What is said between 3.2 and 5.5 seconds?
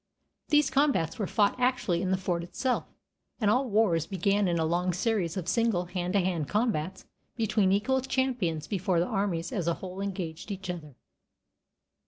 and all wars began in a long series of